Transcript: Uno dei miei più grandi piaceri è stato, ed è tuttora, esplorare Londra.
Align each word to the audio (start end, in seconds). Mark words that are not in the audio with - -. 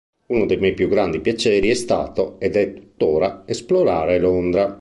Uno 0.29 0.47
dei 0.47 0.57
miei 0.57 0.73
più 0.73 0.87
grandi 0.89 1.19
piaceri 1.19 1.69
è 1.69 1.75
stato, 1.75 2.39
ed 2.39 2.55
è 2.55 2.73
tuttora, 2.73 3.43
esplorare 3.45 4.17
Londra. 4.17 4.79